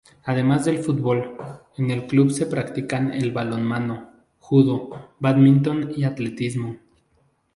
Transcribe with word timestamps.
Además 0.23 0.65
del 0.65 0.79
fútbol, 0.79 1.37
en 1.77 1.91
el 1.91 2.07
club 2.07 2.31
se 2.31 2.47
practican 2.47 3.13
el 3.13 3.31
balonmano, 3.31 4.09
judo, 4.39 5.11
bádminton 5.19 5.91
y 5.95 6.05
atletismo. 6.05 6.77